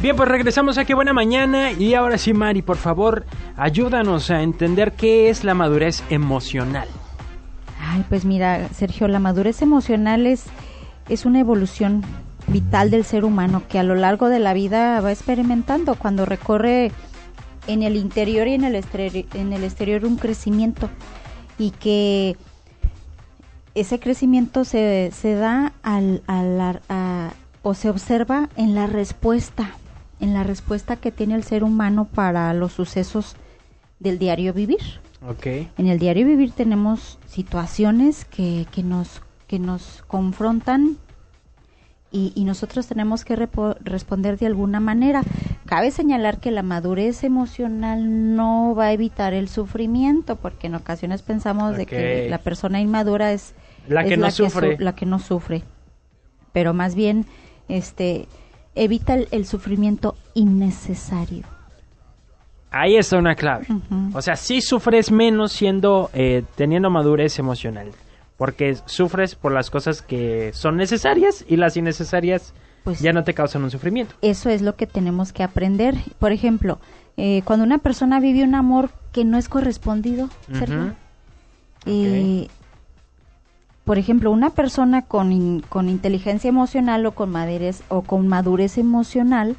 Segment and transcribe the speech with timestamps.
[0.00, 1.72] Bien, pues regresamos a Buena Mañana.
[1.72, 6.86] Y ahora sí, Mari, por favor, ayúdanos a entender qué es la madurez emocional.
[7.80, 10.44] Ay, pues mira, Sergio, la madurez emocional es,
[11.08, 12.04] es una evolución
[12.46, 16.92] vital del ser humano que a lo largo de la vida va experimentando cuando recorre
[17.66, 20.88] en el interior y en el exterior, en el exterior un crecimiento.
[21.58, 22.36] Y que
[23.74, 26.82] ese crecimiento se, se da al, al
[27.62, 29.72] o se observa en la respuesta
[30.20, 33.36] en la respuesta que tiene el ser humano para los sucesos
[34.00, 35.00] del diario vivir.
[35.26, 35.70] Okay.
[35.78, 40.96] En el diario vivir tenemos situaciones que, que nos, que nos confrontan
[42.10, 45.22] y, y nosotros tenemos que responder de alguna manera.
[45.66, 51.22] Cabe señalar que la madurez emocional no va a evitar el sufrimiento, porque en ocasiones
[51.22, 53.54] pensamos de que la persona inmadura es
[53.86, 54.78] la que, no, sufre.
[54.78, 55.64] la que no sufre.
[56.52, 57.26] Pero más bien,
[57.68, 58.28] este,
[58.78, 61.44] evita el, sufrimiento innecesario.
[62.70, 63.66] Ahí está una clave.
[64.14, 67.90] O sea, sí sufres menos siendo, eh, teniendo madurez emocional.
[68.36, 73.34] Porque sufres por las cosas que son necesarias y las innecesarias pues, ya no te
[73.34, 74.14] causan un sufrimiento.
[74.22, 75.96] Eso es lo que tenemos que aprender.
[76.18, 76.78] Por ejemplo,
[77.16, 80.28] eh, cuando una persona vive un amor que no es correspondido,
[83.88, 89.56] por ejemplo, una persona con, inteligencia emocional o con, madurez, o con madurez emocional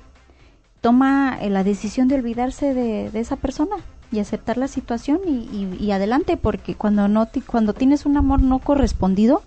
[0.82, 3.78] toma eh, la decisión de olvidarse de, esa persona
[4.12, 9.42] y aceptar la situación y, adelante, porque cuando, no cuando tienes un amor no correspondido,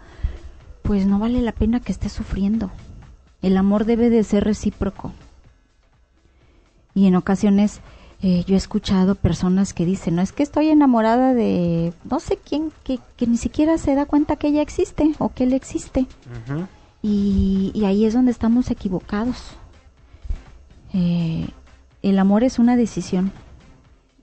[0.82, 2.72] pues no vale la pena que estés sufriendo.
[3.40, 5.12] El amor debe de ser recíproco.
[6.92, 7.82] Y en ocasiones
[8.24, 12.36] eh, yo he escuchado personas que dicen, no es que estoy enamorada de no sé
[12.36, 16.06] quién, que, ni siquiera se da cuenta que ella existe o que él existe.
[17.02, 19.36] y, ahí es donde estamos equivocados.
[20.94, 21.48] Eh,
[22.02, 23.32] el amor es una decisión.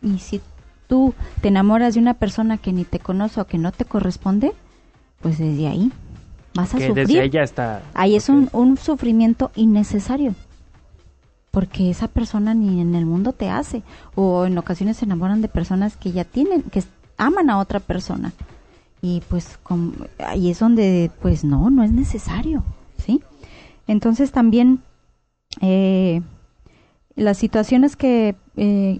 [0.01, 0.39] Y si
[0.87, 4.53] tú te enamoras de una persona que ni te conoce o que no te corresponde,
[5.21, 5.91] pues desde ahí
[6.53, 6.93] vas a sufrir.
[6.93, 7.81] Desde está.
[7.95, 10.35] Ahí es un, un sufrimiento innecesario
[11.51, 13.81] porque esa persona ni en el mundo te hace
[14.15, 16.83] o en ocasiones se enamoran de personas que ya tienen que
[17.17, 18.33] aman a otra persona.
[19.01, 19.57] Y pues
[20.19, 22.65] ahí es donde pues no no es necesario
[22.97, 23.21] sí
[23.87, 24.81] entonces también
[25.61, 26.21] eh,
[27.15, 28.99] las situaciones que eh,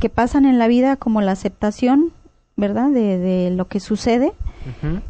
[0.00, 2.12] que pasan en la vida como la aceptación
[2.56, 4.32] verdad de, de lo que sucede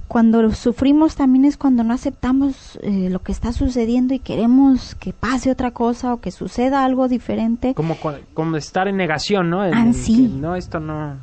[0.09, 5.13] cuando sufrimos también es cuando no aceptamos eh, lo que está sucediendo y queremos que
[5.13, 7.75] pase otra cosa o que suceda algo diferente.
[7.75, 7.97] Como,
[8.35, 9.63] como estar en negación, ¿no?
[9.63, 10.29] ah, sí.
[10.41, 11.17] no, esto no.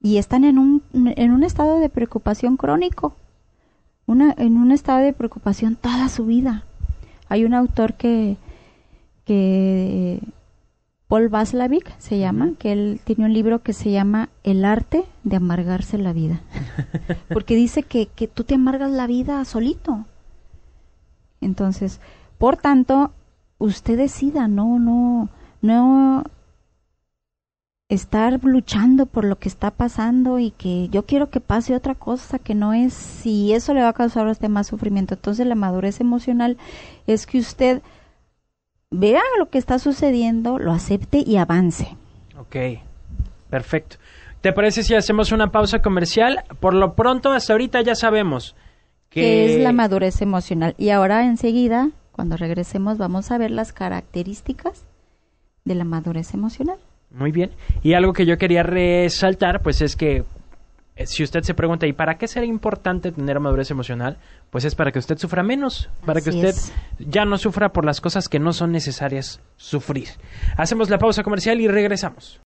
[0.00, 3.16] Y están en un, en un estado de preocupación crónico,
[4.06, 6.64] una, en un estado de preocupación toda su vida.
[7.28, 8.36] Hay un autor que,
[9.24, 10.20] que
[11.08, 15.36] Paul Vaslavic se llama, que él tiene un libro que se llama El arte de
[15.36, 16.40] amargarse la vida.
[17.32, 20.04] Porque dice que, que tú te amargas la vida solito.
[21.40, 22.00] Entonces,
[22.36, 23.12] por tanto,
[23.56, 25.30] usted decida, no, no,
[25.62, 26.24] no
[27.88, 32.38] estar luchando por lo que está pasando y que yo quiero que pase otra cosa
[32.38, 35.14] que no es si eso le va a causar a usted más sufrimiento.
[35.14, 36.58] Entonces la madurez emocional
[37.06, 37.80] es que usted
[38.90, 41.96] vea lo que está sucediendo, lo acepte y avance.
[42.38, 42.56] Ok,
[43.50, 43.96] perfecto.
[44.40, 46.44] ¿Te parece si hacemos una pausa comercial?
[46.60, 48.54] Por lo pronto, hasta ahorita ya sabemos
[49.10, 49.20] que...
[49.20, 50.74] ¿Qué es la madurez emocional?
[50.78, 54.86] Y ahora enseguida, cuando regresemos, vamos a ver las características
[55.64, 56.78] de la madurez emocional.
[57.10, 57.50] Muy bien.
[57.82, 60.24] Y algo que yo quería resaltar, pues es que
[61.06, 64.18] si usted se pregunta, ¿y para qué será importante tener madurez emocional?
[64.50, 66.54] Pues es para que usted sufra menos, para que usted
[66.98, 70.08] ya no sufra por las cosas que no son necesarias sufrir.
[70.56, 72.36] Hacemos la pausa comercial y regresamos.